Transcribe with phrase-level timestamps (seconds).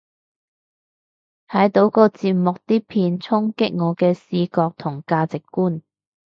[1.47, 5.83] 睇到個節目啲片衝擊我嘅視覺同價值觀